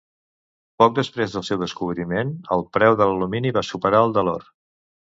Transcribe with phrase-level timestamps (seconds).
[0.83, 4.53] Poc després del seu descobriment, el preu de l'alumini va superar el de l'or.